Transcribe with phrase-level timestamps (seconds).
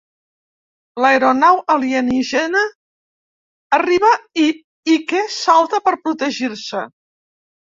[1.03, 2.63] L'aeronau alienígena
[3.79, 4.49] arriba i
[4.95, 6.83] Ike salta per protegir-se.